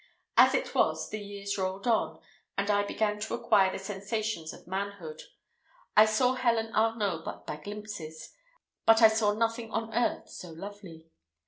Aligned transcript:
As 0.35 0.55
it 0.55 0.73
was, 0.73 1.11
the 1.11 1.19
years 1.19 1.59
rolled 1.59 1.85
on, 1.85 2.19
and 2.57 2.71
I 2.71 2.81
began 2.83 3.19
to 3.19 3.35
acquire 3.35 3.71
the 3.71 3.77
sensations 3.77 4.51
of 4.51 4.65
manhood. 4.65 5.21
I 5.95 6.05
saw 6.05 6.33
Helen 6.33 6.73
Arnault 6.73 7.21
but 7.23 7.45
by 7.45 7.57
glimpses, 7.57 8.33
but 8.87 9.03
I 9.03 9.09
saw 9.09 9.33
nothing 9.35 9.69
on 9.69 9.93
earth 9.93 10.27
so 10.27 10.49
lovely. 10.53 11.11